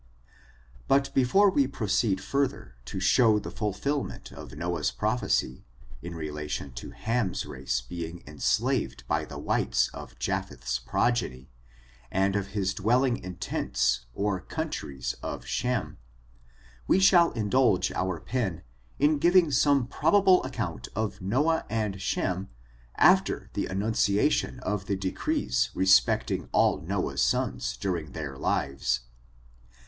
But, 0.87 1.13
before 1.13 1.51
we 1.51 1.67
proceed 1.67 2.19
further 2.19 2.75
to 2.85 2.99
show 2.99 3.37
the 3.37 3.51
fulfill 3.51 4.03
ment 4.03 4.31
of 4.31 4.51
Noah's 4.55 4.89
prophesy, 4.89 5.63
in 6.01 6.15
relation 6.15 6.71
to 6.71 6.89
Ham's 6.89 7.45
race 7.45 7.81
being 7.81 8.23
enslaved 8.25 9.07
by 9.07 9.25
the 9.25 9.37
whites 9.37 9.89
of 9.93 10.17
Japheth's 10.17 10.79
progeny, 10.79 11.51
and 12.09 12.35
of 12.35 12.47
his 12.47 12.73
dwelling 12.73 13.17
in 13.17 13.33
the 13.33 13.37
tents 13.37 14.07
or 14.15 14.39
countries 14.41 15.13
ofShentj 15.21 15.97
we 16.87 16.99
shall 16.99 17.31
indulge 17.33 17.91
our 17.91 18.19
pen 18.19 18.63
in 18.97 19.19
giving 19.19 19.51
some 19.51 19.85
probable 19.85 20.41
ac 20.43 20.53
count 20.55 20.87
of 20.95 21.21
Noah 21.21 21.63
and 21.69 22.01
Shem, 22.01 22.49
after 22.95 23.51
the 23.53 23.67
annunciation 23.67 24.59
of 24.61 24.87
the 24.87 24.95
decrees 24.95 25.69
respecting 25.75 26.49
all 26.51 26.81
Noah's 26.81 27.21
sons 27.21 27.77
during 27.77 28.13
their 28.13 28.35
lives. 28.35 29.01